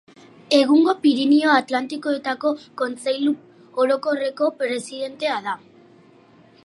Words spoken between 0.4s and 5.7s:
Egungo Pirinio Atlantikoetako Kontseilu Orokorreko presidentea da.